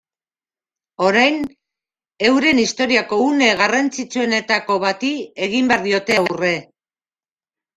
Orain, 1.07 1.37
euren 2.29 2.61
historiako 2.63 3.19
une 3.27 3.51
garrantzitsuenetako 3.61 4.79
bati 4.87 5.13
egin 5.49 5.71
behar 5.73 5.85
diote 5.89 6.19
aurre. 6.25 6.53